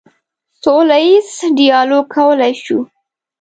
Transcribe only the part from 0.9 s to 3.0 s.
ییز ډیالوګ کولی شو.